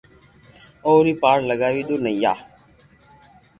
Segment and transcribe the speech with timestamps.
[0.85, 2.33] اوئي پار لاگاوئي نويا